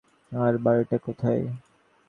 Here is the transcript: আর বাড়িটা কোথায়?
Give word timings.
আর 0.31 0.53
বাড়িটা 0.57 0.97
কোথায়? 0.97 1.43